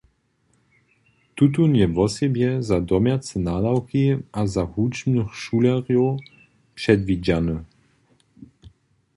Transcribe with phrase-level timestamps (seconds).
[1.35, 4.03] Tutón je wosebje za domjace nadawki
[4.39, 6.09] a za hudźbnych šulerjow
[6.77, 7.55] předwidźany.